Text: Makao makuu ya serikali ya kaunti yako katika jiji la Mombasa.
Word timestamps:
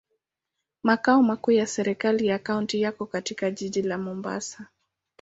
Makao 0.83 1.23
makuu 1.23 1.51
ya 1.51 1.67
serikali 1.67 2.27
ya 2.27 2.39
kaunti 2.39 2.81
yako 2.81 3.05
katika 3.05 3.51
jiji 3.51 3.81
la 3.81 3.97
Mombasa. 3.97 4.67